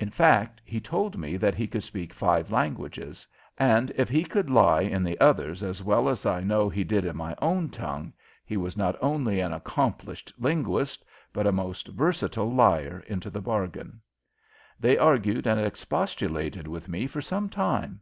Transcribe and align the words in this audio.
In 0.00 0.10
fact, 0.10 0.60
he 0.64 0.80
told 0.80 1.16
me 1.16 1.36
that 1.36 1.54
he 1.54 1.68
could 1.68 1.84
speak 1.84 2.12
five 2.12 2.50
languages, 2.50 3.24
and 3.56 3.92
if 3.94 4.08
he 4.08 4.24
could 4.24 4.50
lie 4.50 4.80
in 4.80 5.04
the 5.04 5.16
others 5.20 5.62
as 5.62 5.80
well 5.80 6.12
I 6.26 6.40
know 6.40 6.68
he 6.68 6.82
did 6.82 7.04
in 7.04 7.16
my 7.16 7.36
own 7.40 7.68
tongue, 7.68 8.12
he 8.44 8.56
was 8.56 8.76
not 8.76 8.96
only 9.00 9.38
an 9.38 9.52
accomplished 9.52 10.32
linguist, 10.40 11.04
but 11.32 11.46
a 11.46 11.52
most 11.52 11.86
versatile 11.86 12.52
liar 12.52 13.04
into 13.06 13.30
the 13.30 13.40
bargain. 13.40 14.00
They 14.80 14.98
argued 14.98 15.46
and 15.46 15.60
expostulated 15.60 16.66
with 16.66 16.88
me 16.88 17.06
for 17.06 17.20
some 17.22 17.48
time. 17.48 18.00